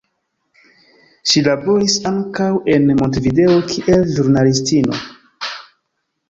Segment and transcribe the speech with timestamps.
[1.31, 4.99] Ŝi laboris ankaŭ en Montevideo kiel ĵurnalistino.